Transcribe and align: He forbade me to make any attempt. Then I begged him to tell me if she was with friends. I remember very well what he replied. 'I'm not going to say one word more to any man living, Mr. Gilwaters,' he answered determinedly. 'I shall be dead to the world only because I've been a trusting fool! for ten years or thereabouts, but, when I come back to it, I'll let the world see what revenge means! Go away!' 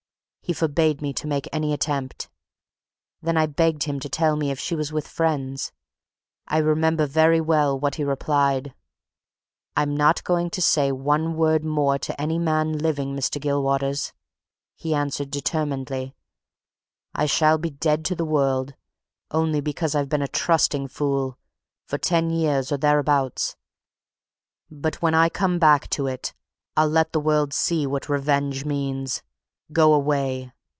He 0.43 0.53
forbade 0.53 1.01
me 1.01 1.13
to 1.13 1.27
make 1.27 1.47
any 1.53 1.71
attempt. 1.71 2.27
Then 3.21 3.37
I 3.37 3.45
begged 3.45 3.83
him 3.83 4.01
to 4.01 4.09
tell 4.09 4.35
me 4.35 4.51
if 4.51 4.59
she 4.59 4.75
was 4.75 4.91
with 4.91 5.07
friends. 5.07 5.71
I 6.45 6.57
remember 6.57 7.05
very 7.05 7.39
well 7.39 7.79
what 7.79 7.95
he 7.95 8.03
replied. 8.03 8.73
'I'm 9.77 9.95
not 9.95 10.21
going 10.25 10.49
to 10.49 10.61
say 10.61 10.91
one 10.91 11.37
word 11.37 11.63
more 11.63 11.97
to 11.99 12.19
any 12.19 12.37
man 12.37 12.73
living, 12.77 13.15
Mr. 13.15 13.39
Gilwaters,' 13.39 14.11
he 14.75 14.93
answered 14.93 15.31
determinedly. 15.31 16.15
'I 17.15 17.27
shall 17.27 17.57
be 17.57 17.69
dead 17.69 18.03
to 18.05 18.15
the 18.15 18.25
world 18.25 18.73
only 19.29 19.61
because 19.61 19.95
I've 19.95 20.09
been 20.09 20.21
a 20.21 20.27
trusting 20.27 20.89
fool! 20.89 21.37
for 21.87 21.97
ten 21.97 22.29
years 22.29 22.73
or 22.73 22.77
thereabouts, 22.77 23.55
but, 24.69 25.01
when 25.01 25.13
I 25.13 25.29
come 25.29 25.59
back 25.59 25.89
to 25.91 26.07
it, 26.07 26.33
I'll 26.75 26.89
let 26.89 27.13
the 27.13 27.21
world 27.21 27.53
see 27.53 27.87
what 27.87 28.09
revenge 28.09 28.65
means! 28.65 29.23
Go 29.71 29.93
away!' 29.93 30.51